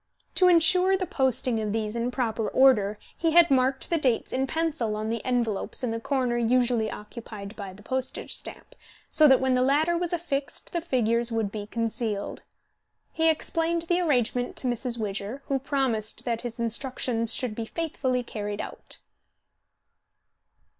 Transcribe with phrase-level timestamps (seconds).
[0.33, 4.47] To insure the posting of these in proper order, he had marked the dates in
[4.47, 8.73] pencil on the envelopes in the corner usually occupied by the postage stamp,
[9.11, 12.41] so that when the latter was affixed the figures would be concealed.
[13.13, 14.97] He explained the arrangement to Mrs.
[14.97, 18.97] Widger, who promised that his instructions should be faithfully carried out.